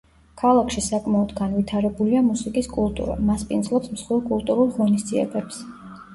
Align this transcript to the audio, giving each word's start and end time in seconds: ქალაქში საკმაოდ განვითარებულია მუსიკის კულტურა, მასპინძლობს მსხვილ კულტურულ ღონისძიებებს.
ქალაქში 0.41 0.81
საკმაოდ 0.85 1.33
განვითარებულია 1.39 2.21
მუსიკის 2.31 2.71
კულტურა, 2.77 3.19
მასპინძლობს 3.29 3.93
მსხვილ 3.93 4.25
კულტურულ 4.33 4.75
ღონისძიებებს. 4.81 5.63